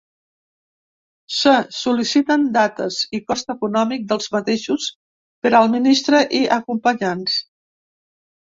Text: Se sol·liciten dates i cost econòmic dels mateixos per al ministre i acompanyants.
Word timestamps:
Se 1.39 1.51
sol·liciten 1.79 2.47
dates 2.55 2.97
i 3.17 3.21
cost 3.31 3.53
econòmic 3.55 4.09
dels 4.13 4.31
mateixos 4.37 4.89
per 5.45 5.53
al 5.61 5.71
ministre 5.77 6.23
i 6.41 6.45
acompanyants. 6.57 7.39